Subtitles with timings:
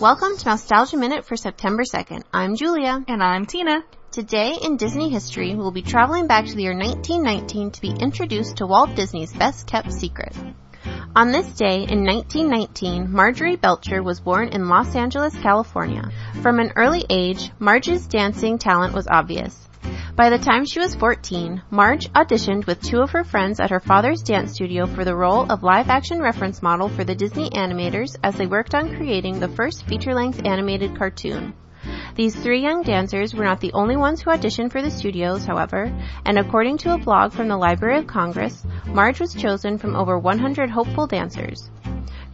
[0.00, 2.22] Welcome to Mousetalgia Minute for September 2nd.
[2.32, 3.04] I'm Julia.
[3.06, 3.84] And I'm Tina.
[4.10, 8.56] Today in Disney history, we'll be traveling back to the year 1919 to be introduced
[8.56, 10.34] to Walt Disney's best kept secret.
[11.14, 16.10] On this day in 1919, Marjorie Belcher was born in Los Angeles, California.
[16.40, 19.65] From an early age, Marge's dancing talent was obvious.
[20.16, 23.80] By the time she was 14, Marge auditioned with two of her friends at her
[23.80, 28.16] father's dance studio for the role of live action reference model for the Disney animators
[28.24, 31.52] as they worked on creating the first feature length animated cartoon.
[32.14, 35.92] These three young dancers were not the only ones who auditioned for the studios, however,
[36.24, 40.18] and according to a blog from the Library of Congress, Marge was chosen from over
[40.18, 41.70] 100 hopeful dancers.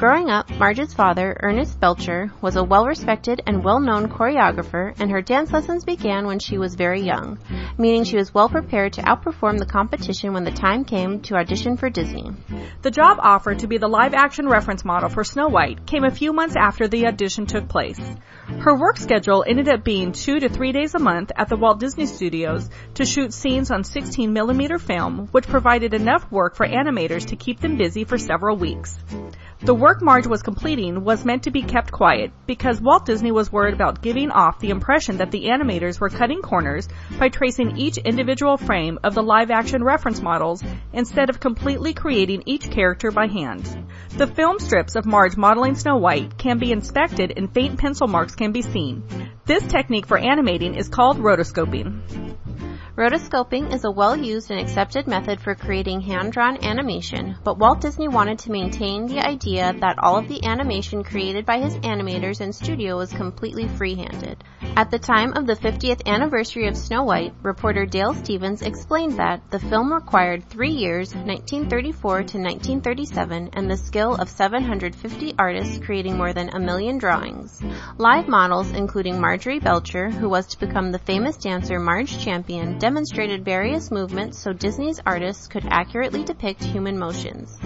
[0.00, 5.52] Growing up, Marge's father, Ernest Belcher, was a well-respected and well-known choreographer, and her dance
[5.52, 7.38] lessons began when she was very young,
[7.76, 11.76] meaning she was well prepared to outperform the competition when the time came to audition
[11.76, 12.30] for Disney.
[12.80, 16.32] The job offer to be the live-action reference model for Snow White came a few
[16.32, 18.00] months after the audition took place.
[18.60, 21.78] Her work schedule ended up being two to three days a month at the Walt
[21.78, 27.26] Disney Studios to shoot scenes on 16 millimeter film, which provided enough work for animators
[27.26, 28.98] to keep them busy for several weeks.
[29.62, 33.52] The work Marge was completing was meant to be kept quiet because Walt Disney was
[33.52, 37.98] worried about giving off the impression that the animators were cutting corners by tracing each
[37.98, 43.26] individual frame of the live action reference models instead of completely creating each character by
[43.26, 43.68] hand.
[44.16, 48.34] The film strips of Marge modeling Snow White can be inspected and faint pencil marks
[48.34, 49.02] can be seen.
[49.44, 52.29] This technique for animating is called rotoscoping.
[52.96, 58.40] Rotoscoping is a well-used and accepted method for creating hand-drawn animation, but Walt Disney wanted
[58.40, 62.96] to maintain the idea that all of the animation created by his animators in studio
[62.96, 64.42] was completely free-handed.
[64.76, 69.42] At the time of the 50th anniversary of Snow White, reporter Dale Stevens explained that
[69.50, 76.16] the film required three years, 1934 to 1937, and the skill of 750 artists creating
[76.16, 77.60] more than a million drawings.
[77.98, 83.44] Live models, including Marjorie Belcher, who was to become the famous dancer Marge Champion, demonstrated
[83.44, 87.58] various movements so Disney's artists could accurately depict human motions.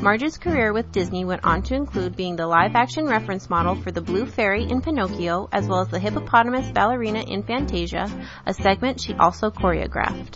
[0.00, 3.90] Marge's career with Disney went on to include being the live action reference model for
[3.90, 8.10] the Blue Fairy in Pinocchio, as well as the hippopotamus ballerina in Fantasia,
[8.44, 10.34] a segment she also choreographed.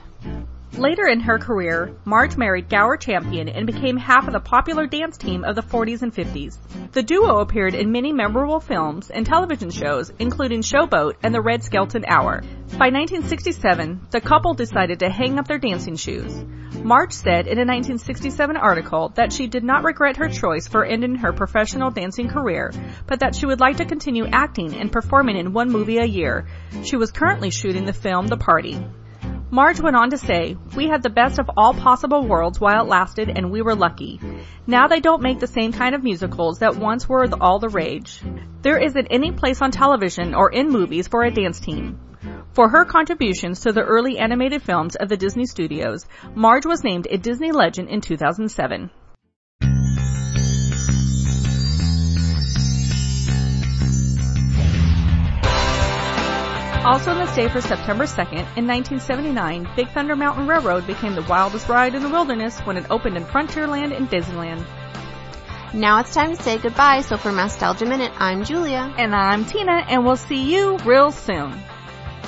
[0.76, 5.16] Later in her career, Marge married Gower Champion and became half of the popular dance
[5.16, 6.56] team of the 40s and 50s.
[6.92, 11.64] The duo appeared in many memorable films and television shows, including Showboat and The Red
[11.64, 12.42] Skelton Hour.
[12.78, 16.44] By 1967, the couple decided to hang up their dancing shoes.
[16.84, 21.16] Marge said in a 1967 article that she did not regret her choice for ending
[21.16, 22.72] her professional dancing career,
[23.06, 26.46] but that she would like to continue acting and performing in one movie a year.
[26.84, 28.78] She was currently shooting the film The Party.
[29.50, 32.88] Marge went on to say, We had the best of all possible worlds while it
[32.88, 34.20] lasted and we were lucky.
[34.66, 38.20] Now they don't make the same kind of musicals that once were all the rage.
[38.60, 41.98] There isn't any place on television or in movies for a dance team.
[42.52, 47.06] For her contributions to the early animated films of the Disney Studios, Marge was named
[47.08, 48.90] a Disney Legend in 2007.
[56.88, 61.22] Also on this day for September 2nd, in 1979, Big Thunder Mountain Railroad became the
[61.24, 64.64] wildest ride in the wilderness when it opened in Frontierland in Disneyland.
[65.74, 68.90] Now it's time to say goodbye, so for Mousetalgia Minute, I'm Julia.
[68.96, 71.52] And I'm Tina, and we'll see you real soon.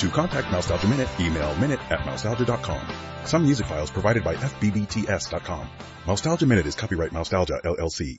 [0.00, 2.86] To contact Mousetalgia Minute, email minute at mousetalgia.com.
[3.24, 5.70] Some music files provided by FBBTS.com.
[6.04, 8.18] Mousetalgia Minute is copyright Mousetalgia LLC.